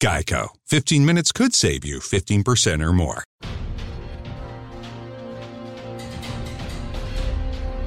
[0.00, 0.50] Geico.
[0.66, 3.24] 15 minutes could save you 15% or more.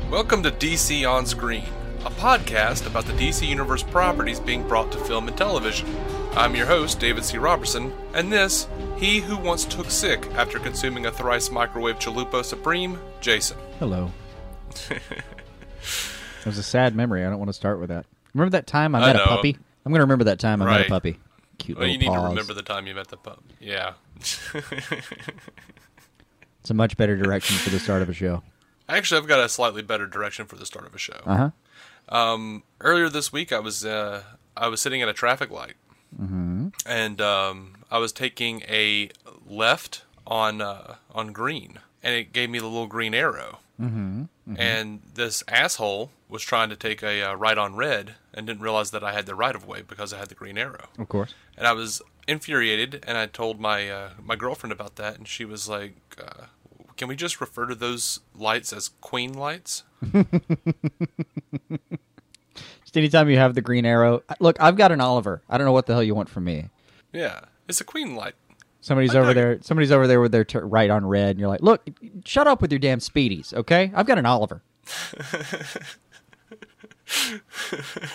[0.10, 1.64] Welcome to DC On Screen,
[2.06, 5.88] a podcast about the DC Universe properties being brought to film and television.
[6.34, 7.38] I'm your host, David C.
[7.38, 13.00] Robertson, and this, he who once took sick after consuming a thrice microwave chalupa supreme,
[13.22, 13.58] Jason.
[13.80, 14.12] Hello.
[14.90, 17.26] it was a sad memory.
[17.26, 18.06] I don't want to start with that.
[18.34, 19.24] Remember that time I I met know.
[19.24, 19.58] a puppy?
[19.86, 21.18] I'm going to remember that time I met a puppy.
[21.62, 23.44] Cute Well, little you need to remember the time you met the pup.
[23.60, 23.94] Yeah.
[26.62, 28.44] It's a much better direction for the start of a show.
[28.88, 31.20] Actually, I've got a slightly better direction for the start of a show.
[31.26, 32.16] Uh huh.
[32.16, 34.24] Um, earlier this week, I was uh,
[34.56, 35.74] I was sitting at a traffic light,
[36.86, 39.10] and um, I was taking a
[39.48, 43.60] left on uh, on green, and it gave me the little green arrow.
[43.82, 44.56] Mm-hmm.
[44.58, 48.92] And this asshole was trying to take a uh, right on red, and didn't realize
[48.92, 50.88] that I had the right of way because I had the green arrow.
[50.98, 51.34] Of course.
[51.58, 55.46] And I was infuriated, and I told my uh, my girlfriend about that, and she
[55.46, 56.46] was like, uh,
[56.98, 59.84] "Can we just refer to those lights as queen lights?"
[62.92, 64.22] Just anytime you have the green arrow.
[64.42, 65.42] Look, I've got an Oliver.
[65.50, 66.68] I don't know what the hell you want from me.
[67.14, 68.36] Yeah, it's a queen light.
[68.82, 69.60] Somebody's over there.
[69.62, 71.88] Somebody's over there with their tur right on red, and you're like, "Look,
[72.26, 73.92] shut up with your damn speedies, okay?
[73.96, 74.62] I've got an Oliver."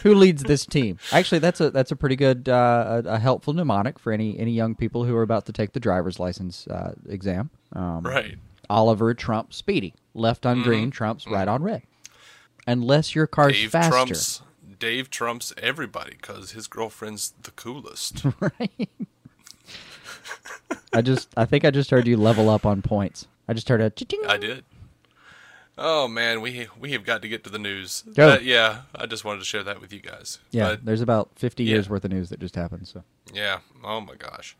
[0.02, 0.98] Who leads this team?
[1.12, 4.52] Actually, that's a that's a pretty good uh, a, a helpful mnemonic for any any
[4.52, 7.50] young people who are about to take the driver's license uh, exam.
[7.72, 8.36] Um, Right.
[8.68, 9.94] Oliver Trump Speedy.
[10.14, 11.82] Left on green trumps right on red.
[12.66, 13.90] Unless your car's Dave faster.
[13.90, 14.42] trumps
[14.78, 18.24] Dave trumps everybody because his girlfriend's the coolest.
[20.92, 23.26] I just I think I just heard you level up on points.
[23.48, 24.22] I just heard a ching.
[24.28, 24.64] I did.
[25.78, 28.02] Oh man, we we have got to get to the news.
[28.14, 28.28] Go.
[28.30, 30.38] That- yeah, I just wanted to share that with you guys.
[30.50, 31.74] Yeah, But, there's about 50 yeah.
[31.74, 32.88] years worth of news that just happened.
[32.88, 33.58] So yeah.
[33.84, 34.56] Oh my gosh.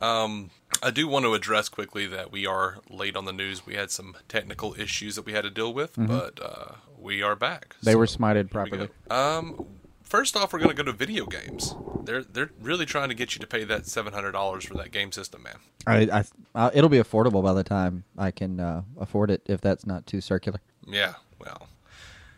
[0.00, 0.50] Um,
[0.82, 3.64] I do want to address quickly that we are late on the news.
[3.64, 7.34] We had some technical issues that we had to deal with, but uh, we are
[7.34, 7.70] back.
[7.70, 7.86] Mm-hmm.
[7.86, 8.88] they were smited here we properly.
[9.10, 9.66] Um,
[10.06, 11.74] first off, we're going to go to video games.
[12.04, 14.92] They're they're really trying to get you to pay that seven hundred dollars for that
[14.92, 15.58] game system, man.
[15.86, 16.24] I, I
[16.54, 20.06] uh, it'll be affordable by the time I can uh, afford it if that's not
[20.06, 20.60] too circular.
[20.86, 21.68] Yeah, well.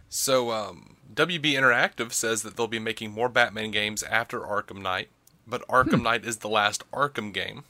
[0.09, 5.11] So, um, WB Interactive says that they'll be making more Batman games after Arkham Knight,
[5.47, 7.65] but Arkham Knight is the last Arkham game.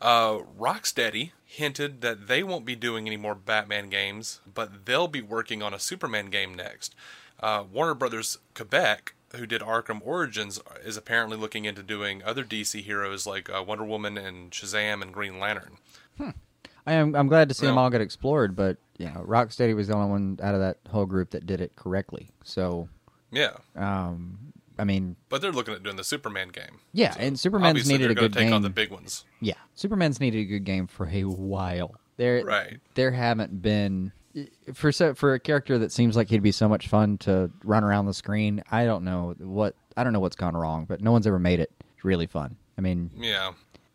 [0.00, 5.20] Uh, Rocksteady hinted that they won't be doing any more Batman games, but they'll be
[5.20, 6.94] working on a Superman game next.
[7.42, 12.82] Uh, Warner Brothers Quebec, who did Arkham Origins, is apparently looking into doing other DC
[12.82, 15.78] heroes like uh, Wonder Woman and Shazam and Green Lantern.
[16.86, 19.94] I am I'm glad to see them all get explored, but yeah, Rocksteady was the
[19.94, 22.30] only one out of that whole group that did it correctly.
[22.42, 22.88] So,
[23.30, 26.80] Yeah, um, I mean, but they're looking at doing the Superman game.
[26.92, 28.52] yeah, and Superman's needed a good take game.
[28.54, 29.24] on the big ones.
[29.40, 31.94] Yeah, Superman's needed a good game for a while.
[32.16, 32.78] There, Right.
[32.94, 34.12] There haven't been
[34.74, 37.84] for so for a character that seems like he'd be so much fun to run
[37.84, 38.62] around the screen.
[38.70, 41.60] I don't know what I don't know what's gone wrong, but no one's ever made
[41.60, 41.70] it
[42.02, 42.56] really fun.
[42.78, 43.52] I mean, Yeah.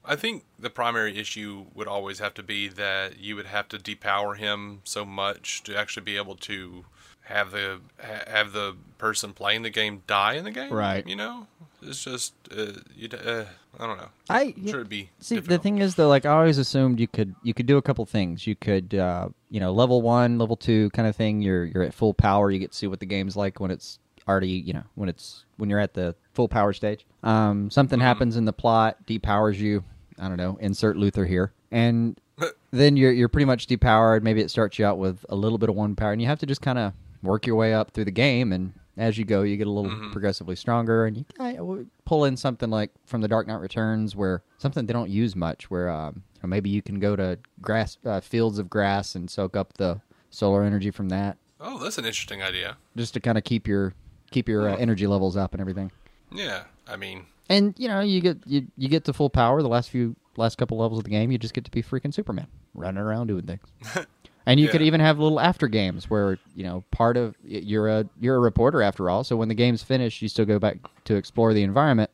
[0.08, 3.78] I think the primary issue would always have to be that you would have to
[3.80, 6.86] depower him so much to actually be able to
[7.24, 10.72] have the have the person playing the game die in the game.
[10.72, 11.08] Right.
[11.08, 11.48] You know,
[11.88, 13.08] it's just uh, you.
[13.12, 13.46] Uh,
[13.80, 14.08] I don't know.
[14.30, 15.10] I I'm sure it'd be.
[15.20, 17.82] See, the thing is though, like I always assumed you could you could do a
[17.82, 18.46] couple things.
[18.48, 21.42] You could uh, you know level one, level two kind of thing.
[21.42, 22.52] You're you're at full power.
[22.52, 25.46] You get to see what the game's like when it's already you know when it's
[25.58, 27.06] when you're at the full power stage.
[27.24, 28.06] Um, something Mm-hmm.
[28.08, 29.84] happens in the plot, depowers you.
[30.20, 30.58] I don't know.
[30.62, 32.20] Insert Luthor here, and
[32.72, 34.22] then you're you're pretty much depowered.
[34.24, 36.40] Maybe it starts you out with a little bit of one power, and you have
[36.40, 39.44] to just kind of work your way up through the game and as you go,
[39.44, 41.26] you get a little progressively stronger, and you
[41.60, 45.36] of pull in something like from the Dark Knight Returns, where something they don't use
[45.36, 49.16] much, where um, you know, maybe you can go to grass uh, fields of grass
[49.16, 50.00] and soak up the
[50.30, 52.78] solar energy from that, Oh, that's an interesting idea.
[52.98, 53.94] just to kind of keep your
[54.32, 55.92] keep your uh, energy levels up and everything.
[56.32, 59.62] Yeah, I mean, And you know, you get you, you get to full power.
[59.62, 62.14] The last few last couple levels of the game, you just get to be freaking
[62.14, 63.62] Superman, running around doing things.
[64.46, 68.06] and you could even have little after games where you know part of you're a
[68.20, 69.24] you're a reporter after all.
[69.24, 72.12] So when the game's finished, you still go back to explore the environment.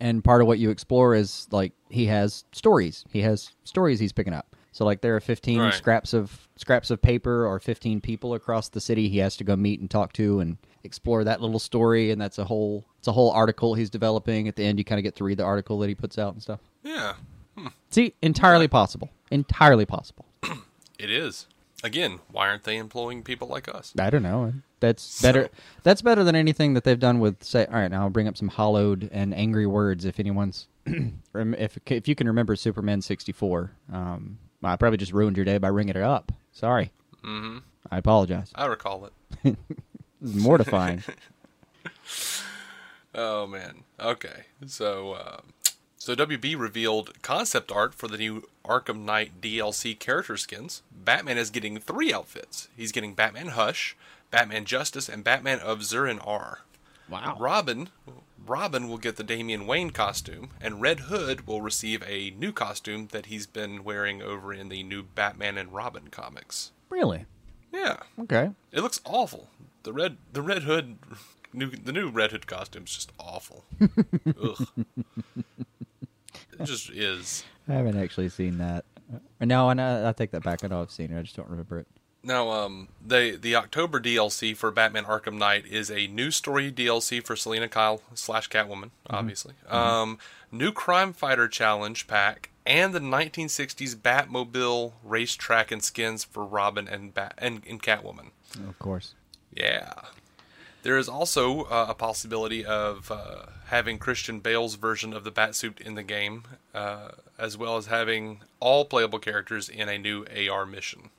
[0.00, 3.04] And part of what you explore is like he has stories.
[3.12, 4.46] He has stories he's picking up.
[4.72, 5.74] So like there are 15 Right.
[5.74, 9.54] scraps of scraps of paper or 15 people across the city he has to go
[9.54, 13.12] meet and talk to and explore that little story and that's a whole it's a
[13.12, 15.78] whole article he's developing at the end you kind of get to read the article
[15.78, 16.58] that he puts out and stuff.
[16.82, 17.14] yeah,
[17.56, 17.66] hmm.
[17.90, 19.10] See, entirely possible.
[19.30, 20.24] Entirely possible.
[20.98, 21.46] it is.
[21.82, 23.92] Again, why aren't they employing people like us?
[23.98, 24.52] I don't know.
[24.80, 25.48] That's better.
[25.82, 27.42] That's better than anything that they've done with.
[27.42, 30.04] Say, all right, now I'll bring up some hollowed and angry words.
[30.04, 35.36] If anyone's, if if you can remember Superman sixty four, um, I probably just ruined
[35.36, 36.32] your day by ringing it up.
[36.52, 36.92] Sorry.
[37.24, 37.58] Mm-hmm.
[37.90, 38.50] I apologize.
[38.54, 39.06] I recall
[39.44, 39.56] it.
[40.22, 41.02] Is mortifying.
[43.14, 43.84] Oh man.
[44.00, 44.44] Okay.
[44.66, 45.52] So, um,
[46.02, 50.82] so WB revealed concept art for the new Arkham Knight DLC character skins.
[50.92, 52.66] Batman is getting three outfits.
[52.76, 53.96] He's getting Batman Hush,
[54.32, 56.58] Batman Justice, and Batman of Zur-En-Arrh
[57.08, 57.36] wow.
[57.38, 57.90] Robin,
[58.44, 63.06] Robin will get the Damian Wayne costume, and Red Hood will receive a new costume
[63.12, 66.72] that he's been wearing over in the new Batman and Robin comics.
[66.90, 67.26] Really?
[67.72, 68.50] Yeah, Okay.
[68.72, 69.50] it looks awful.
[69.84, 70.96] The red, the Red Hood,
[71.52, 73.64] new, the new Red Hood costume's just awful.
[74.26, 74.66] Ugh.
[76.64, 77.44] Just is.
[77.68, 78.84] I haven't actually seen that.
[79.40, 80.08] No, I know.
[80.08, 80.64] I take that back.
[80.64, 81.18] I know I've seen it.
[81.18, 81.86] I just don't remember it.
[82.24, 87.24] Now, um, the the October DLC for Batman Arkham Knight is a new story DLC
[87.24, 89.54] for Selina Kyle slash Catwoman, obviously.
[89.68, 90.18] Um,
[90.52, 97.12] new Crime Fighter Challenge pack and the 1960s Batmobile racetrack and skins for Robin and
[97.12, 98.30] Bat and, and Catwoman.
[98.68, 99.14] Of course.
[99.54, 99.92] Yeah.
[100.82, 105.80] There is also uh, a possibility of uh, having Christian Bale's version of the Batsuit
[105.80, 106.44] in the game,
[106.74, 111.10] uh, as well as having all playable characters in a new AR mission.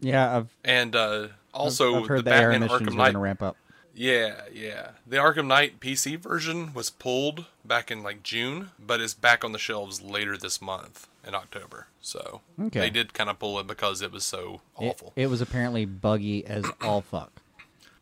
[0.00, 3.16] Yeah, I've And uh, also I've heard the the, Batman missions Arkham Knight.
[3.16, 3.56] ramp up.
[3.94, 4.90] Yeah, yeah.
[5.06, 9.52] The Arkham Knight PC version was pulled back in like June, but is back on
[9.52, 11.86] the shelves later this month in October.
[12.02, 12.80] So Okay.
[12.80, 15.12] they did kind of pull it because it was so It- awful.
[15.16, 17.32] It, was apparently buggy as all fuck.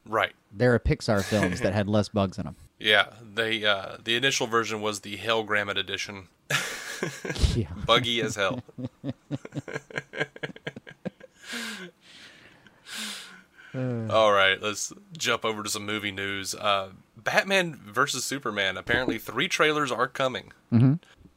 [0.06, 0.32] Right.
[0.52, 2.56] There are Pixar films that had less bugs in them.
[2.78, 6.26] Yeah, they uh, the initial version was the Hellgrammite edition,
[7.54, 7.68] Yeah.
[7.86, 8.62] buggy as hell.
[13.74, 16.54] All right, let's jump over to some movie news.
[16.54, 18.76] Uh, Batman versus Superman.
[18.76, 20.52] Apparently, three trailers are coming.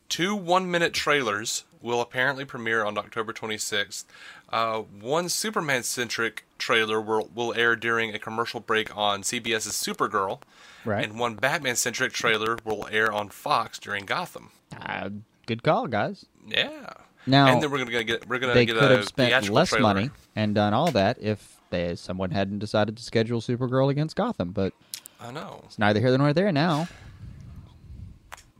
[0.09, 4.05] Two one-minute trailers will apparently premiere on October 26th.
[4.49, 10.41] Uh, one Superman-centric trailer will, will air during a commercial break on CBS's Supergirl,
[10.85, 11.03] Right.
[11.03, 14.51] and one Batman-centric trailer will air on Fox during Gotham.
[14.81, 15.09] Uh,
[15.45, 16.25] good call, guys.
[16.47, 16.91] Yeah.
[17.25, 19.69] Now, and then we're gonna get we're gonna They get could a have spent less
[19.69, 19.81] trailer.
[19.83, 24.51] money and done all that if they, someone hadn't decided to schedule Supergirl against Gotham.
[24.51, 24.71] But
[25.19, 25.61] I know.
[25.65, 26.87] it's neither here nor there now.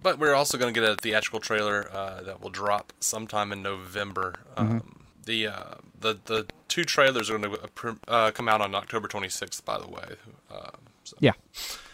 [0.04, 3.62] But we're also going to get a theatrical trailer uh, that will drop sometime in
[3.62, 4.36] November.
[4.58, 4.80] Mm-hmm.
[5.28, 9.64] The uh, the the two trailers are going to uh, come out on October 26th.
[9.66, 10.16] By the way,
[10.50, 10.70] uh,
[11.04, 11.34] so, Yeah.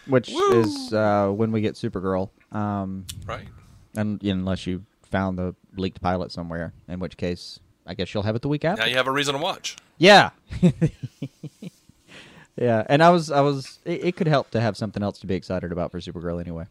[0.05, 2.29] Which is uh, when we get Supergirl.
[2.51, 3.47] Um, right?
[3.95, 8.35] and unless you found the leaked pilot somewhere, in which case I guess you'll have
[8.35, 8.83] it the week after.
[8.83, 9.77] Now you have a reason to watch.
[9.97, 10.29] Yeah.
[12.55, 15.27] yeah, and I was I was it, it could help to have something else to
[15.27, 16.65] be excited about for Supergirl anyway.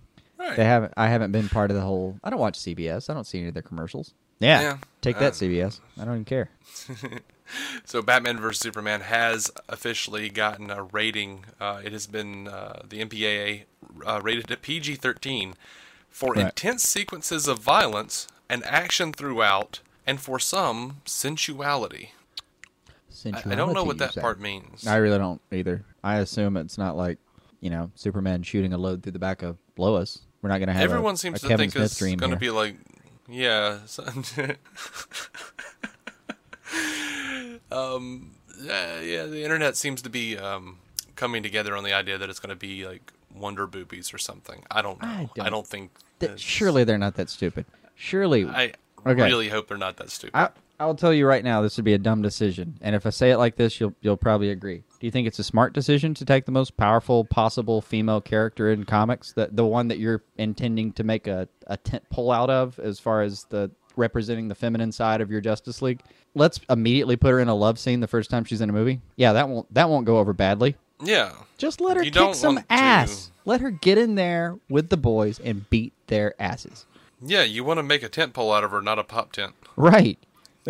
[0.48, 0.56] Right.
[0.56, 3.08] They haven't I haven't been part of the whole I don't watch CBS.
[3.08, 4.12] I don't see any of their commercials.
[4.40, 4.60] Yeah.
[4.60, 4.76] Yeah.
[5.00, 5.80] Take that Uh, CBS.
[6.00, 6.50] I don't even care.
[7.84, 11.44] So Batman vs Superman has officially gotten a rating.
[11.60, 13.64] Uh, it has been uh, the MPAA
[14.06, 15.52] uh, rated at PG-13
[16.08, 16.46] for Right.
[16.46, 22.12] intense sequences of violence and action throughout, and for some sensuality.
[23.26, 24.86] I, I don't know what that part means.
[24.86, 25.84] I really don't either.
[26.02, 27.18] I assume it's not like,
[27.60, 30.20] you know, Superman shooting a load through the back of Lois.
[30.42, 32.36] We're not going to have Everyone a, seems to Kevin think Smith it's going to
[32.36, 32.76] be like,
[33.28, 33.78] yeah.
[37.70, 40.78] um, yeah, yeah, the internet seems to be um,
[41.16, 44.64] coming together on the idea that it's going to be like Wonder Boobies or something.
[44.70, 45.08] I don't know.
[45.08, 45.90] I I don't- don't, think.
[46.20, 47.64] Th- surely they're not that stupid.
[47.94, 48.72] Surely I
[49.06, 49.22] Okay.
[49.24, 50.36] really hope they're not that stupid.
[50.36, 52.76] I, I'll tell you right now, this would be a dumb decision.
[52.80, 54.78] And if I say it like this, you'll you'll probably agree.
[55.00, 58.70] Do you think it's a smart decision to take the most powerful possible female character
[58.70, 62.50] in comics, the the one that you're intending to make a, a tent pole out
[62.50, 66.00] of, as far as the representing the feminine side of your Justice League?
[66.34, 69.00] Let's immediately put her in a love scene the first time she's in a movie.
[69.16, 70.76] Yeah, that won't that won't go over badly.
[71.04, 71.32] yeah.
[71.58, 73.30] Just let her You kick some want to- ass.
[73.44, 76.86] Let her get in there with the boys and beat their asses.
[77.24, 79.54] Yeah, you want to make a tent pole out of her, not a pop tent.
[79.76, 80.18] Right.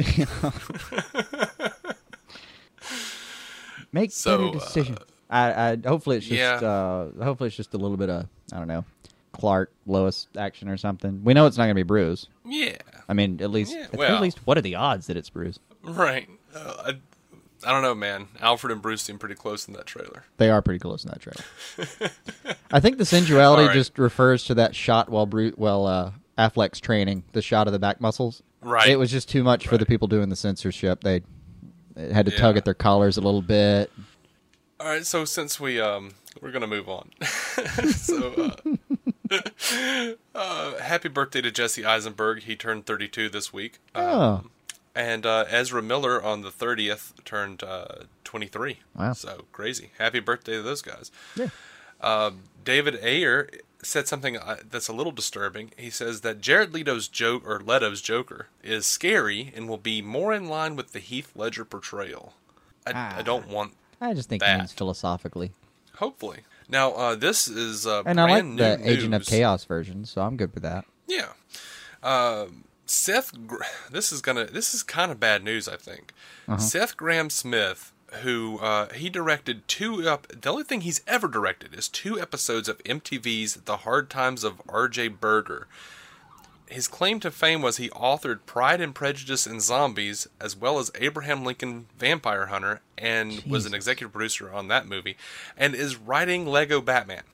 [3.92, 4.98] Make So, better decisions.
[5.28, 6.54] I, I hopefully it's just yeah.
[6.68, 8.84] uh, hopefully it's just a little bit of I don't know
[9.32, 11.22] Clark Lois action or something.
[11.24, 12.26] We know it's not gonna be Bruce.
[12.44, 12.76] Yeah.
[13.08, 14.08] I mean, at least Yeah, at well.
[14.08, 15.58] very least, what are the odds that it's Bruce?
[15.82, 16.28] Right.
[16.54, 18.28] Uh, I, I don't know, man.
[18.40, 20.24] Alfred and Bruce seem pretty close in that trailer.
[20.38, 22.10] They are pretty close in that trailer.
[22.70, 23.74] I think the sensuality right.
[23.74, 27.78] just refers to that shot while Bruce, while uh, Affleck's training, the shot of the
[27.78, 28.42] back muscles.
[28.60, 28.88] Right.
[28.88, 31.02] It was just too much for the people doing the censorship.
[31.02, 31.22] They
[31.96, 33.90] had to tug at their collars a little bit.
[34.80, 37.10] All right, so since we um we're gonna move on.
[37.92, 38.52] so
[39.30, 42.42] uh, uh, happy birthday to Jesse Eisenberg.
[42.42, 43.78] He turned 32 this week.
[43.94, 44.42] Oh.
[44.94, 48.80] And uh, Ezra Miller on the 30th turned uh, 23.
[48.94, 49.12] Wow.
[49.14, 49.90] So crazy.
[49.98, 51.10] Happy birthday to those guys.
[51.34, 51.48] Yeah.
[52.00, 52.32] Uh,
[52.64, 53.48] David Ayer
[53.82, 55.72] said something uh, that's a little disturbing.
[55.76, 60.32] He says that Jared Leto's joke or Leto's Joker is scary and will be more
[60.32, 62.34] in line with the Heath Ledger portrayal.
[62.86, 63.18] I, Ah.
[63.18, 64.58] I don't want I just think That.
[64.58, 65.52] means philosophically.
[65.96, 66.40] Hopefully.
[66.68, 69.26] Now, uh, this is uh, And I like the new Agent of.
[69.26, 70.84] Chaos version, so I'm good with that.
[71.06, 71.28] Yeah.
[72.02, 72.46] Uh,
[72.86, 76.12] Seth, Gr- this is gonna, this is kind of bad news, I think.
[76.48, 76.58] Uh-huh.
[76.58, 81.88] Seth Grahame-Smith, who uh, he directed two up, the only thing he's ever directed is
[81.88, 85.08] two episodes of MTV's The Hard Times of R.J.
[85.08, 85.66] Berger.
[86.68, 90.90] His claim to fame was he authored Pride and Prejudice and Zombies, as well as
[90.94, 95.16] Abraham Lincoln Vampire Hunter, and was an executive producer on that movie,
[95.56, 97.24] and is writing Lego Batman.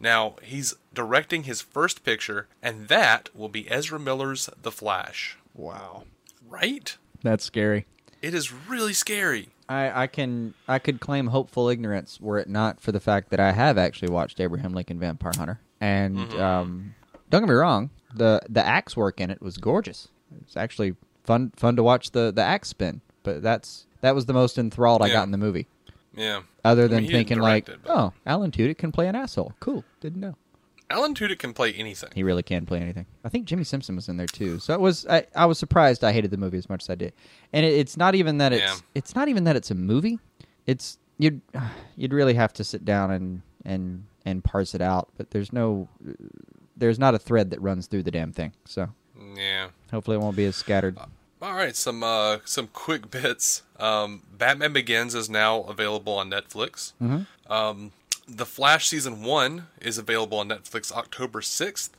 [0.00, 5.36] Now, he's directing his first picture, and that will be Ezra Miller's The Flash.
[5.54, 6.04] Wow.
[6.48, 6.96] Right?
[7.22, 7.86] That's scary.
[8.22, 9.50] It is really scary.
[9.68, 13.40] I, I can I could claim hopeful ignorance were it not for the fact that
[13.40, 15.60] I have actually watched Abraham Lincoln Vampire Hunter.
[15.80, 16.40] And Mm-hmm.
[16.40, 16.94] um,
[17.30, 20.08] don't get me wrong, the the axe work in it was gorgeous.
[20.42, 20.94] It's actually
[21.24, 23.00] fun fun to watch the, the axe spin.
[23.24, 25.66] But that's that was the most enthralled I got in the movie.
[26.14, 26.42] Yeah.
[26.64, 29.52] Other I than mean, thinking like, it, but- oh, Alan Tudyk can play an asshole.
[29.60, 29.84] Cool.
[30.00, 30.36] Didn't know.
[30.88, 32.10] Alan Tudyk can play anything.
[32.14, 33.06] He really can play anything.
[33.24, 34.58] I think Jimmi Simpson was in there too.
[34.60, 35.06] So it was.
[35.06, 36.04] I, I was surprised.
[36.04, 37.12] I hated the movie as much as I did,
[37.52, 38.62] and it, it's not even that it's.
[38.62, 38.76] Yeah.
[38.94, 40.18] It's not even that it's a movie.
[40.66, 41.40] It's you'd
[41.96, 45.08] you'd really have to sit down and and and parse it out.
[45.16, 45.88] But there's no.
[46.76, 48.52] There's not a thread that runs through the damn thing.
[48.66, 48.90] So
[49.34, 49.68] Yeah.
[49.90, 50.98] hopefully it won't be as scattered.
[51.42, 53.62] All right, some uh, some quick bits.
[53.78, 56.92] Um, Batman Begins is now available on Netflix.
[57.48, 57.92] Um,
[58.26, 61.96] the Flash season one is available on Netflix October sixth,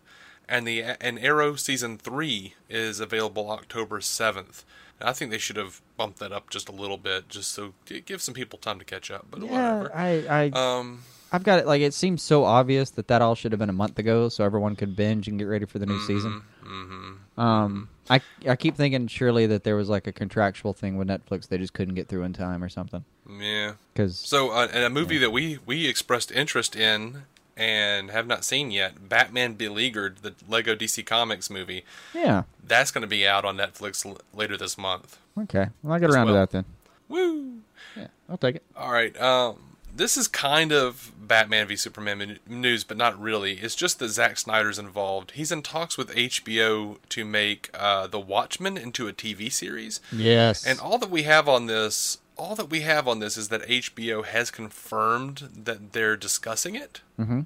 [0.48, 4.64] and the and Arrow season three is available October seventh.
[5.00, 8.22] I think they should have bumped that up just a little bit, just so give
[8.22, 9.28] some people time to catch up.
[9.30, 9.96] But Yeah, whatever.
[9.96, 11.68] I I Um, I've got it.
[11.68, 14.44] Like it seems so obvious that that all should have been a month ago, so
[14.44, 16.42] everyone could binge and get ready for the new season.
[16.64, 17.40] mm-hmm.
[17.40, 21.48] Um, I I keep thinking surely that there was like a contractual thing with Netflix
[21.48, 23.04] they just couldn't get through in time or something.
[23.40, 23.74] yeah.
[23.94, 27.24] Because So, uh, and a movie that we we expressed interest in
[27.56, 31.84] and have not seen yet, Batman Beleaguered, the Lego DC Comics movie.
[32.14, 35.18] yeah, That's going to be out on Netflix l- later this month.
[35.38, 36.36] okay, well I get around well.
[36.36, 36.66] to that then.
[37.10, 37.54] Woo!
[37.96, 38.64] Yeah, I'll take it.
[38.76, 39.20] All right.
[39.20, 39.56] Um,
[39.98, 43.54] this is kind of Batman v Superman news, but not really.
[43.54, 45.32] It's just that Zack Snyder's involved.
[45.32, 50.00] He's in talks with HBO to make uh, The Watchmen into a TV series.
[50.12, 53.50] Yes, And all that we have on this, all that we have on this is
[53.50, 57.46] that HBO has confirmed that they're discussing it, Mhm.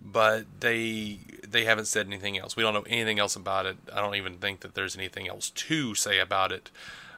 [0.00, 2.54] but they they haven't said anything else.
[2.56, 3.76] We don't know anything else about it.
[3.92, 6.70] I don't even think that there's anything else to say about it,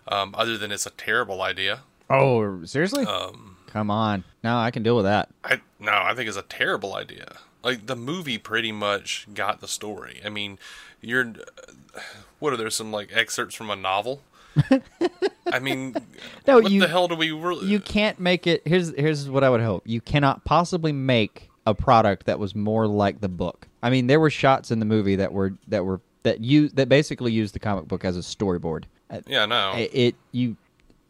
[0.08, 1.80] um, other than it's a terrible idea.
[2.10, 3.04] oh seriously?
[3.06, 5.30] Um, Come on, no, I can deal with that.
[5.44, 7.36] I no, I think it's a terrible idea.
[7.62, 10.20] Like the movie pretty much got the story.
[10.24, 10.58] I mean,
[11.00, 11.32] you're
[12.38, 14.22] what are there some like excerpts from a novel?
[15.50, 15.94] I mean,
[16.46, 17.66] No, what you- the hell do we really?
[17.66, 18.60] You can't make it.
[18.66, 19.84] Here's here's what I would hope.
[19.86, 23.68] You cannot possibly make a product that was more like the book.
[23.82, 26.90] I mean, there were shots in the movie that were that were that you that
[26.90, 28.84] basically used the comic book as a storyboard.
[29.26, 29.72] Yeah, no.
[29.76, 30.56] it, it you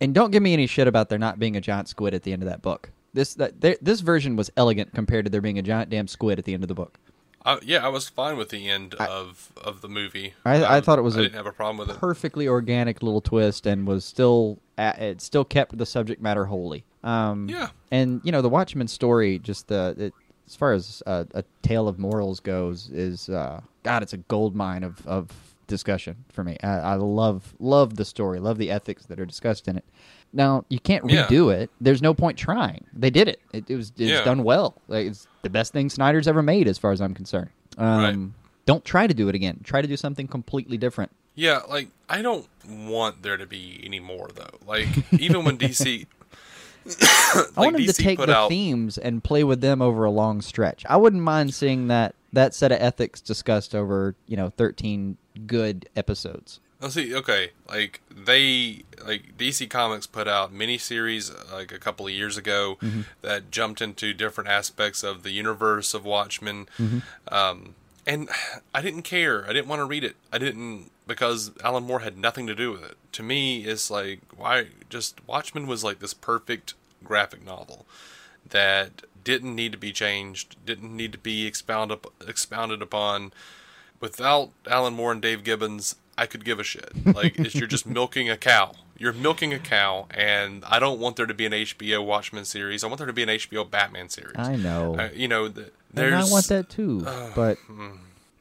[0.03, 2.33] and don't give me any shit about there not being a giant squid at the
[2.33, 2.91] end of that book.
[3.15, 6.45] This that this version was elegant compared to there being a giant damn squid at
[6.45, 6.99] the end of the book.
[7.45, 10.35] Uh, yeah, I was fine with the end of of the movie.
[10.45, 11.99] I, I Um, thought it was I a didn't have a problem with it.
[12.01, 16.85] perfectly organic little twist, and was still at, it still kept the subject matter wholly.
[17.05, 17.69] Um, Yeah.
[17.91, 20.15] and you know the Watchmen story, just the it,
[20.47, 24.55] as far as uh, a tale of morals goes, is uh, God, it's a gold
[24.55, 26.57] mine of of discussion for me.
[26.63, 29.85] I, I love love the story, love the ethics that are discussed in it.
[30.33, 31.27] Now you can't Yeah.
[31.27, 31.71] redo it.
[31.81, 32.85] There's no point trying.
[32.93, 33.41] They did it.
[33.53, 34.25] It, it was it's Yeah.
[34.25, 34.75] done well.
[34.89, 37.51] Like, it's the best thing Snyder's ever made, as far as I'm concerned.
[37.79, 38.19] Um, Right.
[38.65, 39.61] Don't try to do it again.
[39.65, 41.11] Try to do something completely different.
[41.35, 44.59] Yeah, like I don't want there to be any more though.
[44.67, 44.89] Like
[45.19, 46.07] even when DC,
[47.35, 50.11] I like want him to take the out, themes and play with them over a
[50.11, 50.85] long stretch.
[50.89, 55.89] I wouldn't mind seeing that that set of ethics discussed over you know thirteen good
[55.97, 56.61] episodes.
[56.81, 57.15] Let's see.
[57.15, 62.77] Okay, like they like DC Comics put out miniseries like a couple of years ago
[62.83, 63.03] Mm-hmm.
[63.23, 67.33] that jumped into different aspects of the universe of Watchmen, Mm-hmm.
[67.33, 67.75] um,
[68.05, 68.29] and
[68.75, 69.45] I didn't care.
[69.49, 70.17] I didn't want to read it.
[70.33, 72.97] I didn't because Alan Moore had nothing to do with it.
[73.13, 76.75] To me, it's like why just Watchmen was like this perfect
[77.05, 77.87] graphic novel
[78.51, 83.33] that didn't need to be changed, didn't need to be expounded expounded upon
[84.03, 86.93] without Alan Moore and Dave Gibbons, I could give a shit.
[87.07, 88.73] Like it's, you're just milking a cow.
[88.99, 92.85] You're milking a cow, and I don't want there to be an HBO Watchmen series.
[92.85, 94.37] I want there to be an HBO Batman series.
[94.37, 94.97] I know.
[94.97, 97.01] Uh, you know, th- and I want that too,
[97.35, 97.57] but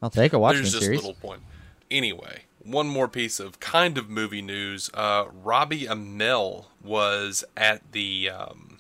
[0.04, 1.00] I'll take a Watchmen there's just series.
[1.00, 1.42] little point.
[1.90, 4.90] Anyway, one more piece of kind of movie news.
[4.94, 8.78] Uh, Robbie Amell was at the um,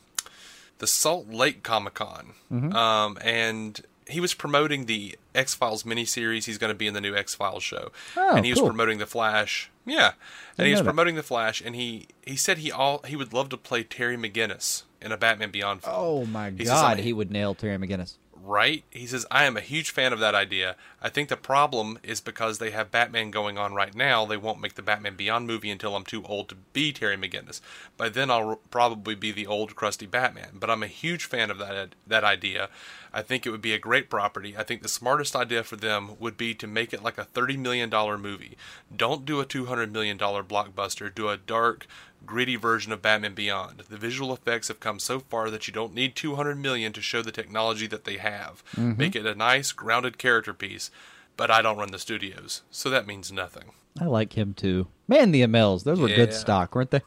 [0.77, 2.73] the Salt Lake Comic Con, Mm-hmm.
[2.75, 6.45] um, and he was promoting the X Files miniseries.
[6.45, 8.97] He's going to be in the new X Files show, Oh, and he was promoting
[8.97, 9.69] the Flash.
[9.85, 10.13] Yeah,
[10.57, 10.85] and he was that.
[10.85, 14.17] promoting the Flash, and he he said he all he would love to play Terry
[14.17, 15.95] McGinnis in a Batman Beyond film.
[15.97, 18.17] Oh my He says, God, "I'm- he would nail Terry McGinnis.
[18.43, 18.83] Right?
[18.89, 20.75] He says, I am a huge fan of that idea.
[21.01, 24.61] I think the problem is because they have Batman going on right now, they won't
[24.61, 27.61] make the Batman Beyond movie until I'm too old to be Terry McGinnis.
[27.97, 30.57] By then, I'll probably be the old, crusty Batman.
[30.59, 32.69] But I'm a huge fan of that, that idea.
[33.13, 34.55] I think it would be a great property.
[34.57, 37.57] I think the smartest idea for them would be to make it like a $30
[37.57, 37.89] million
[38.21, 38.57] movie.
[38.95, 41.13] Don't do a $200 million blockbuster.
[41.13, 41.87] Do a dark,
[42.25, 43.83] gritty version of Batman Beyond.
[43.89, 47.21] The visual effects have come so far that you don't need 200 million to show
[47.21, 48.63] the technology that they have.
[48.77, 50.91] Make it a nice, grounded character piece.
[51.37, 53.71] But I don't run the studios, so that means nothing.
[53.99, 54.87] I like him too.
[55.07, 57.01] Man, the Amells, those were good stock, weren't they?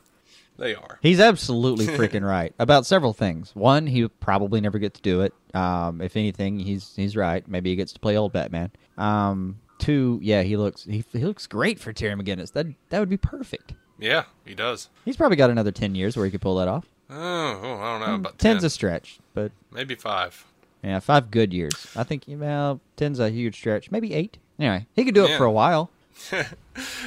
[0.56, 0.98] They are.
[1.02, 3.54] He's absolutely freaking right about several things.
[3.54, 5.34] One, he probably never get to do it.
[5.52, 7.46] Um, if anything, he's he's right.
[7.48, 8.70] Maybe he gets to play old Batman.
[8.96, 12.52] Um, two, yeah, he looks he, he looks great for Terry McGinnis.
[12.52, 13.74] That that would be perfect.
[13.98, 14.88] Yeah, he does.
[15.04, 16.86] He's probably got another ten years where he could pull that off.
[17.10, 18.66] Oh, oh, I don't know about Ten's 10.
[18.66, 20.44] a stretch, but Maybe five.
[20.82, 21.86] yeah, five good years.
[21.94, 23.90] I think well, ten's a huge stretch.
[23.90, 24.38] Maybe eight.
[24.58, 25.90] Anyway, he could do it for a while.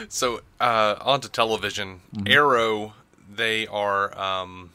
[0.09, 2.01] So, uh, onto television.
[2.15, 2.27] Mm-hmm.
[2.27, 2.93] Arrow,
[3.29, 4.71] they are, um,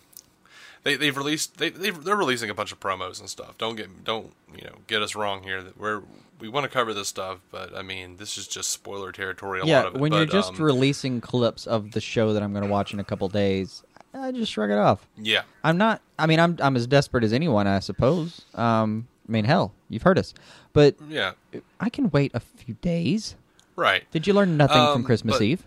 [0.82, 3.56] they they've released they they've, they're releasing a bunch of promos and stuff.
[3.56, 5.62] Don't get don't you know get us wrong here.
[5.62, 6.02] That we're
[6.42, 9.60] we want to cover this stuff, but I mean this is just spoiler territory.
[9.60, 10.00] A lot yeah, of it.
[10.00, 12.98] when you're just um, releasing clips of the show that I'm going to watch in
[12.98, 15.06] a couple days, I just shrug it off.
[15.16, 16.02] yeah, I'm not.
[16.18, 18.42] I mean, I'm I'm as desperate as anyone, I suppose.
[18.54, 20.34] Um, I mean, hell, you've heard us,
[20.72, 21.32] but yeah,
[21.78, 23.36] I can wait a few days.
[23.76, 24.02] right.
[24.10, 25.64] Did you learn nothing Um, from Christmas but- Eve?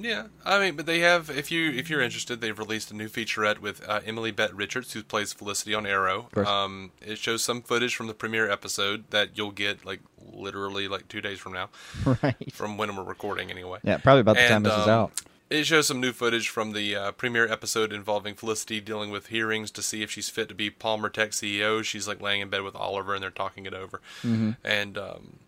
[0.00, 1.30] Yeah, I mean, but they have.
[1.30, 4.92] If you if you're interested, they've released a new featurette with uh, Emily Bett Rickards,
[4.92, 6.28] who plays Felicity on Arrow.
[6.36, 10.00] Um, it shows some footage from the premiere episode that you'll get like
[10.32, 11.70] literally like two days from now,
[12.22, 12.52] right.
[12.52, 13.80] from when we're recording anyway.
[13.82, 15.12] Yeah, probably about the time And, this is um, out.
[15.50, 19.70] It shows some new footage from the uh, premiere episode involving Felicity dealing with hearings
[19.72, 21.82] to see if she's fit to be Palmer Tech CEO.
[21.82, 24.02] She's like laying in bed with Oliver and they're talking it over.
[24.22, 24.50] Mm-hmm.
[24.62, 25.38] And um,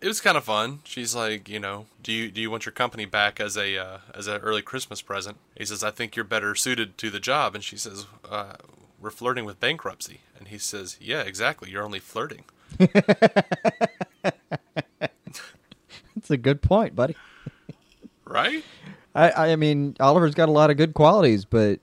[0.00, 0.80] it was kind of fun.
[0.84, 3.98] She's like, you know, do you do you want your company back as a uh,
[4.14, 5.38] as an early Christmas present?
[5.56, 7.54] He says, I think you're better suited to the job.
[7.54, 8.54] And she says, uh,
[9.00, 10.20] we're flirting with bankruptcy.
[10.38, 11.70] And he says, yeah, exactly.
[11.70, 12.44] You're only flirting.
[12.78, 13.00] That's
[16.30, 17.16] a good point, buddy.
[18.24, 18.64] Right?
[19.14, 21.80] I I mean, Oliver's got a lot of good qualities, but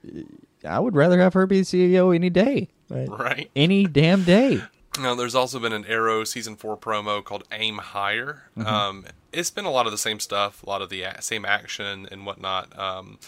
[0.64, 2.68] I would rather have her be CEO any day.
[2.88, 3.50] But Right.
[3.56, 4.62] Any damn day.
[5.00, 8.44] Now, there's also been an Arrow season four promo called Aim Higher.
[8.64, 12.06] Um, it's been a lot of the same stuff, a lot of the same action
[12.12, 12.78] and whatnot.
[12.78, 13.18] Um,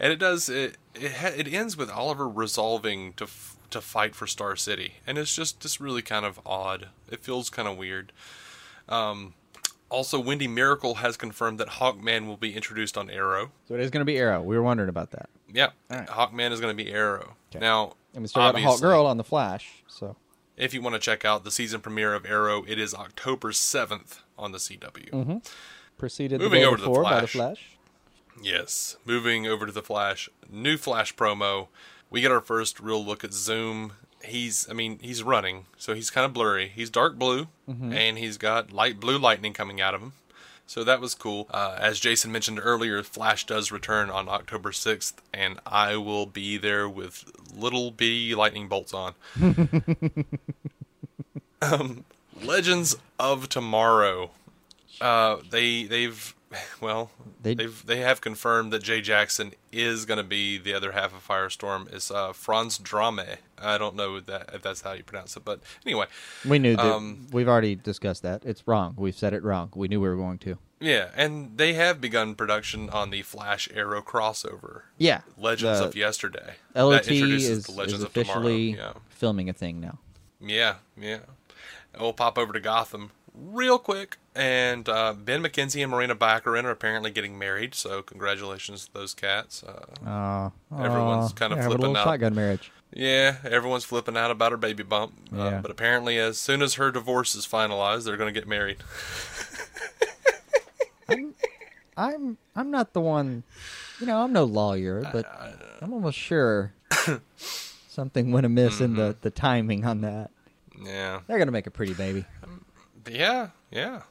[0.00, 4.14] and it does it it, ha- it ends with Oliver resolving to f- to fight
[4.16, 6.88] for Star City, and it's just just really kind of odd.
[7.10, 8.12] It feels kind of weird.
[8.88, 9.34] Um,
[9.90, 13.52] also, Wendy Mericle has confirmed that Hawkman will be introduced on Arrow.
[13.68, 14.42] So it is going to be Arrow.
[14.42, 15.28] We were wondering about that.
[15.52, 16.06] Yeah, right.
[16.08, 17.34] Hawkman is going to be Arrow.
[17.50, 17.60] Okay.
[17.60, 19.84] Now, And we still got Hawk Girl on the Flash.
[19.86, 20.16] So
[20.56, 24.20] if you want to check out the season premiere of Arrow, it is October 7th
[24.38, 25.10] on the CW.
[25.10, 25.36] Mm-hmm.
[25.98, 27.32] Preceded Moving the over to the by the Flash.
[27.32, 27.76] Flash.
[28.42, 28.96] Yes.
[29.04, 31.68] Moving over to the Flash, new Flash promo.
[32.10, 33.92] We get our first real look at Zoom.
[34.24, 36.68] He's, I mean, he's running, so he's kind of blurry.
[36.68, 37.92] He's dark blue, mm-hmm.
[37.92, 40.12] and he's got light blue lightning coming out of him.
[40.72, 41.48] So that was cool.
[41.50, 46.56] Uh, as Jason mentioned earlier, Flash does return on October 6th, and I will be
[46.56, 49.12] there with little bitty lightning bolts on.
[51.60, 52.06] um,
[52.42, 54.30] Legends of Tomorrow.
[54.98, 56.34] Uh, they they've
[56.80, 57.10] well
[57.42, 60.92] They- they have they have confirmed that Jay Jackson is going to be the other
[60.92, 61.92] half of Firestorm.
[61.92, 63.38] Is uh, Franz Drameh.
[63.58, 66.06] I don't know that if that's how you pronounce it, but anyway,
[66.48, 66.84] We knew that.
[66.84, 68.42] Um, We've already discussed that.
[68.44, 68.94] It's wrong.
[68.96, 69.70] We've said it wrong.
[69.74, 70.58] We knew we were going to.
[70.80, 74.82] yeah, and they have begun production on the Flash Arrow crossover.
[74.98, 75.20] Yeah.
[75.38, 76.54] Legends The of Yesterday.
[76.74, 79.00] LOT is, the is officially Tomorrow.
[79.10, 79.98] filming a thing now.
[80.40, 81.18] Yeah, yeah,
[81.94, 82.00] yeah.
[82.00, 86.70] We'll pop over to Gotham real quick, and uh, Ben McKenzie and Morena Baccarin are
[86.70, 87.74] apparently getting married.
[87.74, 89.62] So congratulations to those cats.
[89.62, 90.50] Uh, Uh,
[90.82, 92.04] Everyone's kind of yeah, flipping out.
[92.04, 92.70] shotgun marriage.
[92.92, 95.12] yeah, everyone's flipping out about her baby bump.
[95.32, 95.60] Uh, Yeah.
[95.60, 98.78] but apparently, as soon as her divorce is finalized, they're going to get married.
[101.08, 101.34] I'm
[101.96, 103.42] I'm I'm not the one,
[104.00, 104.22] you know.
[104.22, 105.26] I'm no lawyer, but
[105.82, 106.72] I'm almost sure
[107.88, 108.96] something went amiss in Mm-hmm.
[109.00, 110.30] the the timing on that.
[110.82, 112.24] Yeah, They're gonna make a pretty baby.
[113.10, 114.02] Yeah, yeah.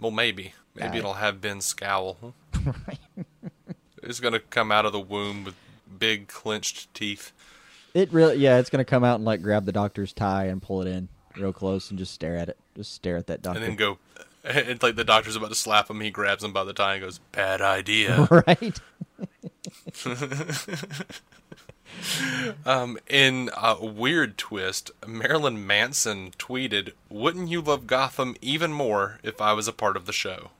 [0.00, 0.96] Well, maybe, maybe Right.
[0.98, 2.34] it'll have Ben scowl.
[4.02, 5.54] it's going to come out of the womb with
[5.98, 7.32] big clenched teeth.
[7.94, 10.82] It really, yeah, it's gonna come out and like grab the doctor's tie and pull
[10.82, 11.06] it in
[11.38, 12.56] real close and just stare at it.
[12.74, 13.60] Just stare at that doctor.
[13.60, 13.98] and then go.
[14.46, 16.00] It's like the doctor's about to slap him.
[16.00, 18.78] He grabs him by the tie and goes, "Bad idea." right?
[22.66, 29.40] Um, in a weird twist, Marilyn Manson tweeted, "Wouldn't you love Gotham even more if
[29.40, 30.50] I was a part of the show?"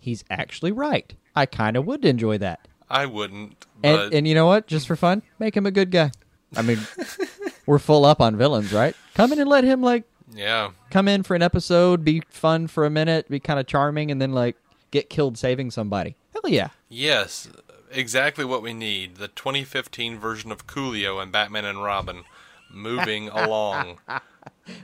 [0.00, 1.12] He's actually right.
[1.34, 2.66] I kind of would enjoy that.
[2.90, 4.66] I wouldn't, but And and you know what?
[4.66, 6.10] Just for fun, make him a good guy.
[6.56, 6.78] I mean,
[7.66, 8.94] we're full up on villains, right?
[9.14, 12.84] Come in and let him like yeah, come in for an episode, be fun for
[12.84, 14.56] a minute, be kind of charming, and then like
[14.90, 16.16] get killed saving somebody.
[16.32, 16.68] Hell yeah!
[16.88, 17.48] yes,
[17.92, 19.16] exactly what we need.
[19.16, 22.24] The 2015 version of Coolio and Batman and Robin,
[22.70, 23.98] moving along.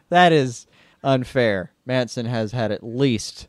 [0.09, 0.67] That is
[1.03, 1.73] unfair.
[1.87, 3.49] Manson has had at least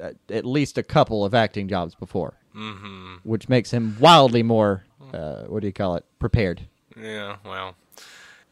[0.00, 3.16] uh, at least a couple of acting jobs before, mm-hmm.
[3.22, 4.84] which makes him wildly more.
[5.12, 6.04] Uh, what do you call it?
[6.18, 6.62] Prepared.
[6.98, 7.74] Yeah, well.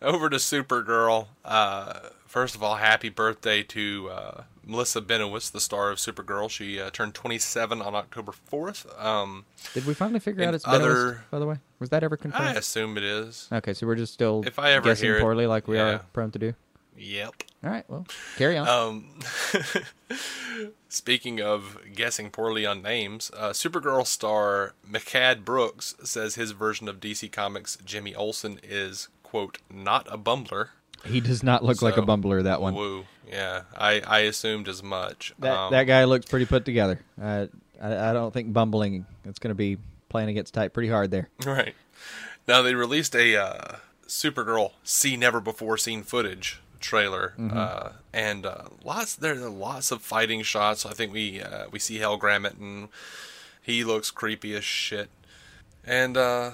[0.01, 1.29] Over to Supergirl.
[1.45, 6.49] Uh, first of all, happy birthday to uh, Melissa Benoist, the star of Supergirl.
[6.51, 9.03] She uh, turned 27 on October 4th.
[9.03, 11.57] Um, Did we finally figure out it's other- Benoist, by the way?
[11.81, 12.45] Was that ever confirmed?
[12.49, 13.49] I assume it is.
[13.51, 15.83] Okay, so we're just still If I ever guessing hear it, poorly like we yeah.
[15.95, 16.55] are prone to do.
[16.99, 17.35] Yep.
[17.65, 18.69] All right, well, carry on.
[18.69, 19.19] Um,
[20.89, 27.01] speaking of guessing poorly on names, uh, Supergirl star Mehcad Brooks says his version of
[27.01, 30.69] DC Comics' Jimmy Olsen is, quote, not a bumbler.
[31.05, 32.43] He does not look like a bumbler.
[32.43, 32.75] That one.
[32.75, 33.05] Woo.
[33.29, 35.35] Yeah, I, I assumed as much.
[35.39, 37.01] That Um, that guy looks pretty put together.
[37.21, 37.47] Uh,
[37.81, 39.07] I I don't think bumbling.
[39.25, 41.29] It's going to be playing against type pretty hard there.
[41.45, 41.75] Right.
[42.47, 48.69] Now they released a uh, Supergirl see never before seen footage trailer, uh, and uh,
[48.83, 50.87] lots there are lots of fighting shots.
[50.87, 52.89] I think we uh, we see Hellgrammite and
[53.61, 55.11] he looks creepy as shit,
[55.85, 56.53] and uh,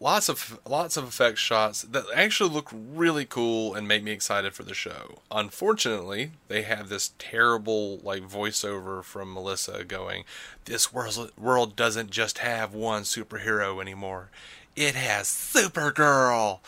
[0.00, 4.52] lots of lots of effect shots that actually look really cool and make me excited
[4.54, 5.20] for the show.
[5.30, 10.24] Unfortunately, they have this terrible like voiceover from Melissa going,
[10.64, 14.30] "This world world doesn't just have one superhero anymore.
[14.76, 16.60] It has Supergirl."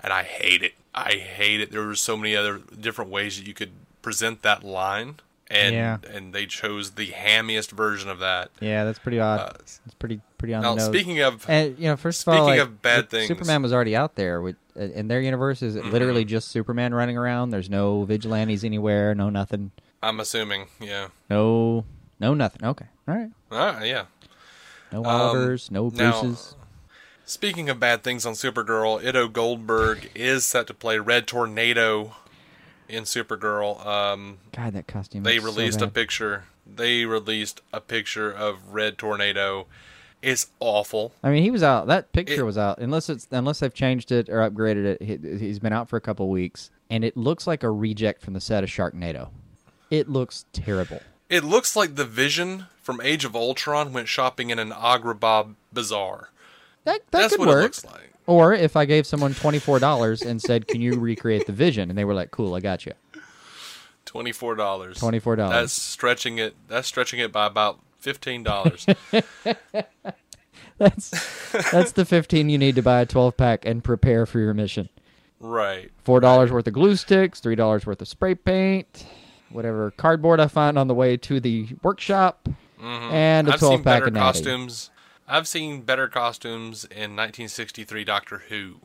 [0.00, 0.74] And I hate it.
[0.94, 1.72] I hate it.
[1.72, 5.16] There were so many other different ways that you could present that line.
[5.50, 5.96] And Yeah.
[6.08, 8.50] and they chose the hammiest version of that.
[8.60, 9.40] Yeah, that's pretty odd.
[9.40, 10.86] Uh, it's pretty pretty on Now, the nose.
[10.86, 13.72] speaking of and you know, first of all, speaking like, of bad things- Superman was
[13.72, 14.40] already out there.
[14.40, 16.28] With uh, in their universe, is it literally Mm-hmm.
[16.30, 17.50] just Superman running around?
[17.50, 19.14] There's no vigilantes anywhere.
[19.14, 19.72] No nothing.
[20.02, 21.08] I'm assuming, yeah.
[21.28, 21.84] No,
[22.20, 22.64] no nothing.
[22.64, 23.30] Okay, all right.
[23.50, 24.04] Ah, yeah.
[24.92, 25.70] No Olivers.
[25.70, 26.54] no Um, now- Bruces.
[27.24, 32.16] Speaking of bad things on Supergirl, Iddo Goldberg is set to play Red Tornado
[32.88, 33.84] in Supergirl.
[33.84, 35.24] Um, God, that costume.
[35.24, 36.44] they looks so released a picture.
[36.66, 39.66] They released a picture of Red Tornado.
[40.20, 41.12] It's awful.
[41.22, 41.86] I mean, he was out.
[41.86, 42.78] That picture It- was out.
[42.78, 45.02] Unless it's unless they've changed it or upgraded it.
[45.02, 48.34] He, he's been out for a couple weeks, and it looks like a reject from
[48.34, 49.28] the set of Sharknado.
[49.90, 51.00] It looks terrible.
[51.30, 56.30] It looks like the Vision from Age of Ultron went shopping in an Agrabah bazaar.
[56.84, 57.58] that that That's could what work.
[57.60, 58.12] it looks like.
[58.26, 61.90] Or if I gave someone twenty four dollars and said, "Can you recreate the vision?"
[61.90, 62.92] and they were like, "Cool, I got you."
[64.04, 64.98] Twenty four dollars.
[64.98, 65.36] $24.
[65.50, 66.54] That's stretching it.
[66.66, 68.86] That's stretching it by about fifteen dollars.
[70.78, 71.10] That's
[71.72, 74.88] that's the fifteen you need to buy a twelve pack and prepare for your mission.
[75.40, 75.90] right.
[76.04, 79.04] Four dollars worth of glue sticks, three dollars worth of spray paint,
[79.50, 82.48] whatever cardboard I find on the way to the workshop,
[82.80, 83.50] and a Mm-hmm.
[83.50, 84.90] I've twelve pack of costumes.
[85.26, 88.76] I've seen better costumes in 1963 Doctor Who.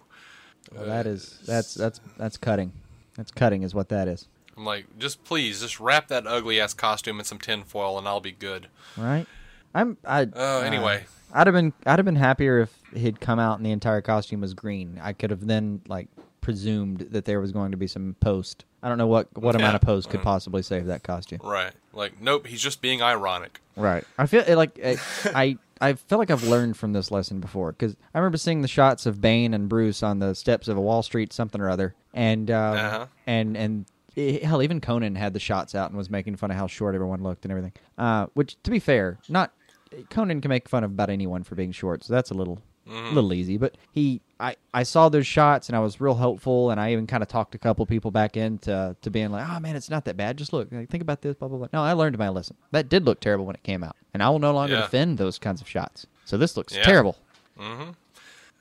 [0.73, 2.71] Well, that is that's that's that's cutting.
[3.15, 4.27] That's cutting is what that is.
[4.57, 8.19] I'm like, just please, just wrap that ugly ass costume in some tinfoil, and I'll
[8.21, 8.67] be good.
[8.97, 9.25] Right?
[9.73, 11.05] I'm I Uh, anyway.
[11.33, 14.41] I'd have been I'd have been happier if he'd come out and the entire costume
[14.41, 14.99] was green.
[15.01, 16.07] I could have then like
[16.41, 18.65] presumed that there was going to be some post.
[18.83, 21.39] I don't know what what amount of post could possibly save that costume.
[21.43, 21.71] Right.
[21.93, 23.61] Like, nope, he's just being ironic.
[23.75, 24.03] Right.
[24.17, 24.97] I feel like eh,
[25.33, 28.67] I I feel like I've learned from this lesson before because I remember seeing the
[28.67, 31.95] shots of Bane and Bruce on the steps of a Wall Street something or other,
[32.13, 33.05] and um, Uh-huh.
[33.25, 33.85] and and
[34.15, 37.23] hell, even Conan had the shots out and was making fun of how short everyone
[37.23, 37.73] looked and everything.
[37.97, 39.51] Uh, which, to be fair, not
[40.09, 43.15] Conan can make fun of about anyone for being short, so that's a little Mm-hmm.
[43.15, 43.57] little easy.
[43.57, 47.07] But he, I, I saw those shots and I was real hopeful, and I even
[47.07, 50.03] kind of talked a couple people back into to being like, oh man, it's not
[50.03, 50.35] that bad.
[50.37, 51.67] Just look, like, think about this, blah blah blah.
[51.71, 52.57] No, I learned my lesson.
[52.71, 54.81] That did look terrible when it came out, and I will no longer Yeah.
[54.81, 56.07] defend those kinds of shots.
[56.25, 56.83] So this looks Yeah.
[56.83, 57.15] terrible.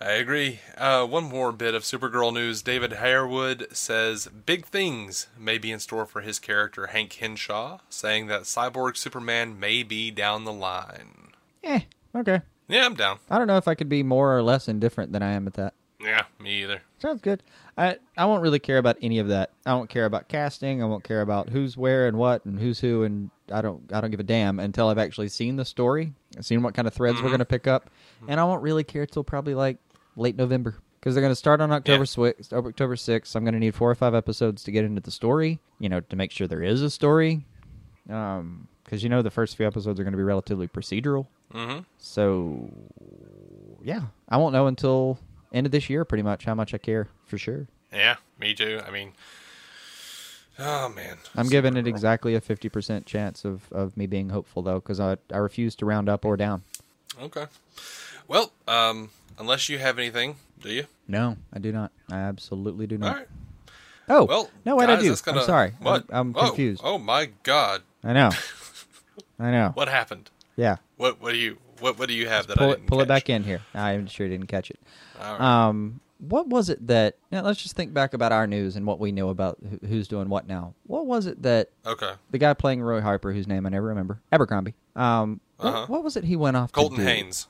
[0.03, 0.59] I agree.
[0.77, 2.61] Uh, one more bit of Supergirl news.
[2.61, 8.27] David Harewood says big things may be in store for his character Hank Henshaw, saying
[8.27, 11.29] that Cyborg Superman may be down the line.
[11.62, 11.83] Eh,
[12.17, 12.41] okay.
[12.67, 13.21] Yeah, I'm down.
[13.31, 15.55] I don't know if I could be more or less indifferent than I am at
[15.55, 15.75] that.
[16.01, 16.83] Yeah, me either.
[16.99, 17.45] Sounds good.
[17.79, 19.51] I I won't really care about any of that.
[19.65, 20.83] I won't care about casting.
[20.83, 24.01] I won't care about who's where and what and who's who and I don't I
[24.01, 27.23] don't give a damn until I've actually seen the story, seen what kind of threads
[27.23, 27.88] we're going to pick up,
[28.27, 29.79] and I won't really care till probably like
[30.16, 32.33] late November because they're going to start on October Yeah.
[32.33, 33.35] swi- October 6th.
[33.35, 36.01] I'm going to need 4 or 5 episodes to get into the story, you know,
[36.01, 37.44] to make sure there is a story.
[38.09, 41.27] Um cuz you know the first few episodes are going to be relatively procedural.
[41.55, 41.81] Mm-hmm.
[41.98, 42.68] So
[43.83, 45.18] yeah, I won't know until
[45.53, 47.68] end of this year pretty much how much I care for sure.
[47.92, 48.81] Yeah, me too.
[48.87, 49.12] I mean,
[50.59, 54.81] oh man, I'm giving it exactly a 50% chance of, of me being hopeful though
[54.81, 56.62] cuz I I refuse to round up or down.
[57.20, 57.46] Okay.
[58.29, 60.87] Well, um, unless you have anything, do you?
[61.09, 61.92] No, I do not.
[62.11, 63.16] I absolutely do not.
[63.16, 63.27] right.
[64.09, 64.25] Oh.
[64.25, 65.16] Well, no, wait, guys, I do.
[65.16, 65.73] gonna- I'm sorry.
[65.81, 66.05] What?
[66.11, 66.83] I'm, I'm Oh, confused.
[66.85, 67.83] Oh my God!
[68.05, 68.31] I know.
[69.38, 69.71] I know.
[69.75, 70.31] What happened?
[70.57, 70.77] Yeah.
[70.97, 71.21] What?
[71.21, 71.59] What do you?
[71.81, 71.99] What?
[71.99, 73.61] What do you have that Pull I pull it back in here.
[73.75, 74.79] I'm sure didn't catch it.
[75.21, 75.40] All right.
[75.68, 77.16] Um, what was it that?
[77.31, 80.29] Now let's just think back about our news and what we know about who's doing
[80.29, 80.75] what now.
[80.87, 82.12] What was it that okay.
[82.31, 84.75] the guy playing Roy Harper, whose name I never remember, Abercrombie?
[84.95, 85.87] Um, what- Uh-huh.
[85.87, 87.09] what, was it he went off Colton to do?
[87.09, 87.47] Haynes.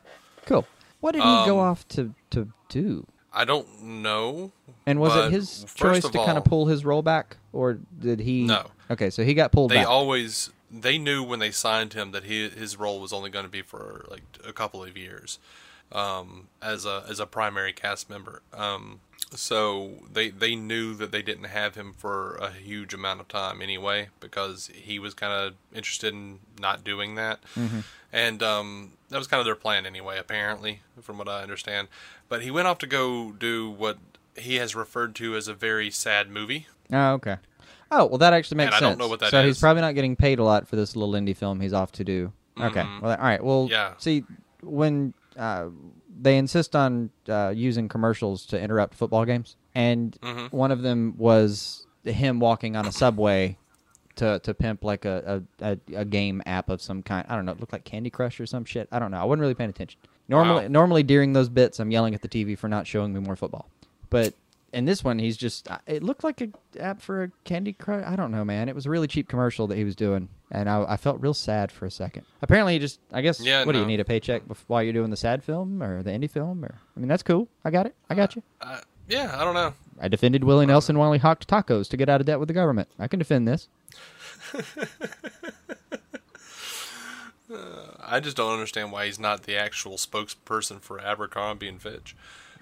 [0.47, 0.66] Cool.
[1.03, 3.07] What did he go Um, off to to do?
[3.33, 4.53] I don't know.
[4.87, 8.45] And was it his choice to kind of pull his role back, or did he?
[8.45, 8.67] No.
[8.91, 9.88] Okay, so he got pulled They back.
[9.88, 13.51] always they knew when they signed him that he his role was only going to
[13.51, 15.38] be for like a couple of years,
[15.91, 18.43] um, as a as a primary cast member.
[18.55, 19.01] Um,
[19.35, 23.61] so they they knew that they didn't have him for a huge amount of time
[23.62, 27.40] anyway because he was kind of interested in not doing that,
[28.12, 30.18] and um, that was kind of their plan anyway.
[30.18, 31.88] Apparently, from what I understand,
[32.29, 33.99] but he went off to go do what
[34.37, 36.66] he has referred to as a very sad movie.
[36.92, 37.37] Oh, okay.
[37.90, 38.90] Oh, well, that actually makes And I sense.
[38.92, 41.12] don't know what that so he's probably not getting paid a lot for this little
[41.14, 42.33] indie film he's off to do.
[42.59, 42.83] Okay.
[43.03, 43.45] Well, all right.
[43.45, 43.92] Well, Yeah.
[43.99, 44.25] see,
[44.62, 45.66] when uh,
[46.20, 50.57] they insist on uh, using commercials to interrupt football games, and Mm-hmm.
[50.57, 53.57] one of them was him walking on a subway
[54.16, 57.25] to, to pimp like a, a, a, game app of some kind.
[57.29, 57.53] I don't know.
[57.53, 58.88] It looked like Candy Crush or some shit.
[58.92, 59.18] I don't know.
[59.18, 59.98] I wasn't really paying attention.
[60.29, 60.68] Normally, Wow.
[60.68, 63.68] normally during those bits, I'm yelling at the TV for not showing me more football.
[64.11, 64.35] But
[64.72, 65.70] in this one, he's just.
[65.70, 66.48] Uh, it looked like a
[66.80, 68.04] app for a Candy Crush.
[68.06, 68.68] I don't know, man.
[68.68, 71.35] It was a really cheap commercial that he was doing, and I, I felt real
[71.35, 72.24] sad for a second.
[72.40, 72.98] Apparently, he just.
[73.12, 73.40] I guess.
[73.40, 76.11] Yeah, what do you need a paycheck while you're doing the sad film or the
[76.11, 76.64] indie film?
[76.64, 77.48] Or I mean, that's cool.
[77.64, 77.94] I got it.
[78.08, 78.42] I got uh, you.
[78.61, 79.74] Uh, yeah, I don't know.
[80.00, 82.48] I defended Willie uh, Nelson while he hawked tacos to get out of debt with
[82.48, 82.88] the government.
[82.98, 83.68] I can defend this.
[88.04, 92.16] I just don't understand why he's not the actual spokesperson for Abercrombie and Fitch.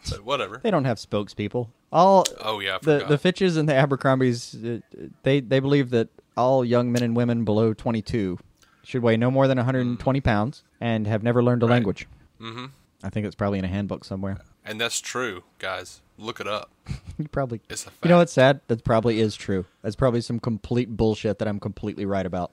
[0.09, 0.61] But whatever.
[0.63, 1.69] They don't have spokespeople.
[1.93, 4.79] All Oh yeah, I the the Fitches and the Abercrombie's, uh,
[5.25, 8.39] they they believe that all young men and women below 22
[8.85, 11.73] should weigh no more than 120 pounds and have never learned a Right.
[11.75, 12.07] language.
[12.41, 12.67] Mm-hmm.
[13.03, 14.39] I think it's probably in a handbook somewhere.
[14.65, 16.01] and that's true, guys.
[16.19, 16.71] Look it up.
[17.19, 17.61] You probably.
[17.69, 18.05] It's a fact.
[18.05, 18.61] You know what's sad?
[18.69, 19.67] That probably is true.
[19.83, 22.53] That's probably some complete bullshit that I'm completely right about.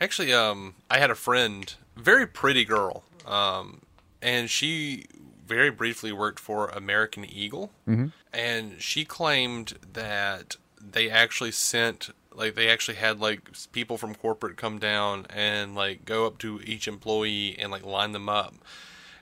[0.00, 3.82] Actually, um, I had a friend, very pretty girl, um,
[4.22, 5.06] and she
[5.46, 8.06] very briefly worked for American Eagle, Mm-hmm.
[8.32, 14.56] and she claimed that they actually sent like they actually had like people from corporate
[14.56, 18.54] come down and like go up to each employee and like line them up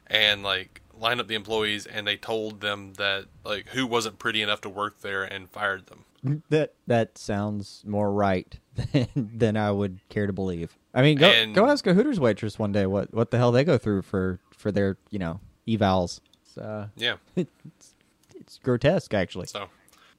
[0.07, 4.43] and like line up the employees and they told them that like who wasn't pretty
[4.43, 6.05] enough to work there and fired them.
[6.49, 8.59] That that sounds more right
[8.93, 10.77] than, than I would care to believe.
[10.93, 13.53] I mean, go And- go ask a Hooters waitress one day what what the hell
[13.53, 16.21] they go through for for their you know evals.
[16.43, 17.17] It's, uh, Yeah.
[17.37, 17.51] it's
[18.35, 19.47] it's grotesque, actually.
[19.47, 19.69] So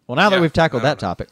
[0.05, 1.07] Well, now that we've tackled that know.
[1.07, 1.29] topic,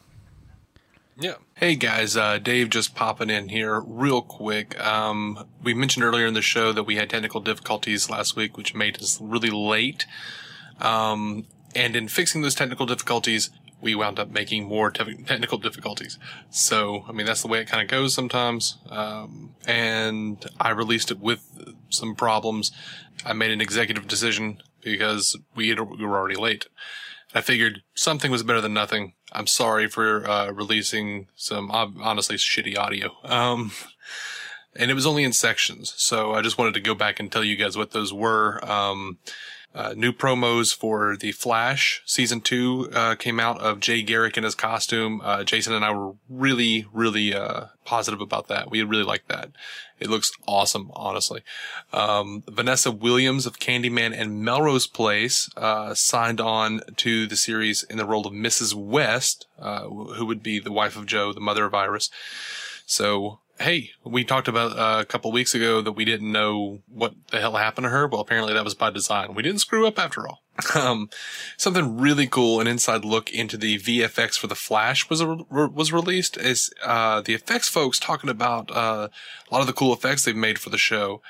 [1.16, 1.34] Yeah.
[1.54, 4.76] Hey guys, uh, Dave just popping in here real quick.
[4.84, 8.74] Um, we mentioned earlier in the show that we had technical difficulties last week, which
[8.74, 10.06] made us really late.
[10.80, 11.46] Um,
[11.76, 16.18] and in fixing those technical difficulties, we wound up making more te- technical difficulties.
[16.50, 18.78] So, I mean, that's the way it kind of goes sometimes.
[18.88, 22.72] Um, and I released it with some problems.
[23.24, 26.66] I made an executive decision because we, had, we were already late.
[27.34, 29.14] I figured something was better than nothing.
[29.32, 33.10] I'm sorry for uh, releasing some honestly shitty audio.
[33.24, 33.72] Um,
[34.76, 37.44] and it was only in sections, so I just wanted to go back and tell
[37.44, 38.64] you guys what those were.
[38.64, 39.18] Um,
[39.74, 44.44] uh, new promos for the Flash season two uh, came out of Jay Garrick in
[44.44, 45.20] his costume.
[45.24, 48.70] Uh, Jason and I were really, really uh, positive about that.
[48.70, 49.50] We really liked that.
[49.98, 51.42] It looks awesome, honestly.
[51.92, 57.96] Um, Vanessa Williams of Candyman and Melrose Place uh, signed on to the series in
[57.96, 58.74] the role of Mrs.
[58.74, 62.10] West, uh, who would be the wife of Joe, the mother of Iris.
[62.86, 67.14] So, hey, we talked about uh, a couple weeks ago that we didn't know what
[67.30, 68.06] the hell happened to her.
[68.06, 69.34] Well, apparently that was by design.
[69.34, 70.40] We didn't screw up after all.
[70.74, 71.08] Um,
[71.56, 75.92] something really cool, an inside look into the VFX for the Flash was re- was
[75.92, 76.36] released.
[76.36, 79.08] Is uh, the effects folks talking about uh,
[79.50, 81.22] a lot of the cool effects they've made for the show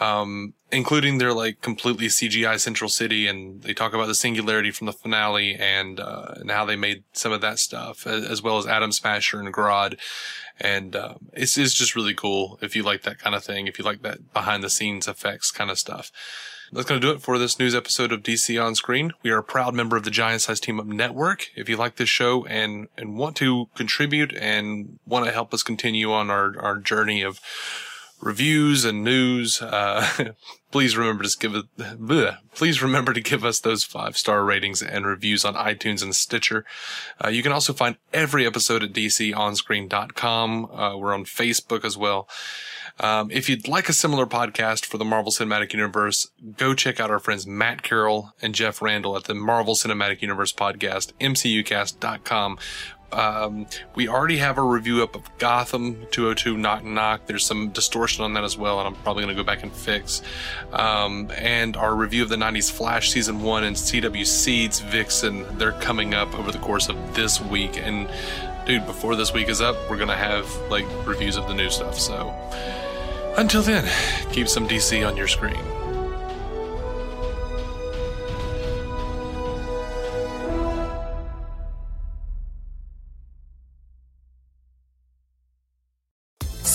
[0.00, 4.86] um, including their like completely CGI Central City, and they talk about the singularity from
[4.86, 8.66] the finale and uh, and how they made some of that stuff, as, well as
[8.66, 9.98] Atom Smasher and Grodd,
[10.60, 13.78] and um, it's it's just really cool if you like that kind of thing, if
[13.78, 16.10] you like that behind the scenes effects kind of stuff.
[16.70, 19.12] That's going to do it for this news episode of DC on Screen.
[19.22, 21.46] We are a proud member of the Giant Size Team Up Network.
[21.56, 25.62] If you like this show and, and want to contribute and want to help us
[25.62, 27.40] continue on our, our journey of
[28.20, 30.32] reviews and news, uh,
[30.70, 35.06] please remember to give it, please remember to give us those five star ratings and
[35.06, 36.64] reviews on iTunes and Stitcher.
[37.24, 40.64] Uh, you can also find every episode at dconscreen.com.
[40.66, 42.28] Uh, we're on Facebook as well.
[43.00, 47.10] Um, if you'd like a similar podcast for the Marvel Cinematic Universe, go check out
[47.12, 52.58] our friends Matt Carroll and Jeff Randall at the Marvel Cinematic Universe podcast, mcucast.com.
[53.12, 57.26] Um, we already have a review up of Gotham 202 Knock Knock.
[57.26, 59.72] There's some distortion on that as well, and I'm probably going to go back and
[59.72, 60.22] fix.
[60.72, 65.72] Um, and our review of the 90s Flash Season 1 and CW Seeds Vixen, they're
[65.72, 67.78] coming up over the course of this week.
[67.78, 68.08] And
[68.66, 71.70] dude, before this week is up, we're going to have like reviews of the new
[71.70, 71.98] stuff.
[71.98, 72.34] So
[73.38, 73.88] until then,
[74.32, 75.64] keep some DC on your screen.